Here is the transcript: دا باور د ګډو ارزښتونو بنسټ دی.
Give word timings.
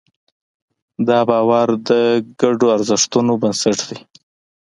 دا 1.07 1.19
باور 1.29 1.67
د 1.89 1.91
ګډو 2.39 2.67
ارزښتونو 2.75 3.31
بنسټ 3.41 3.79
دی. 3.89 3.99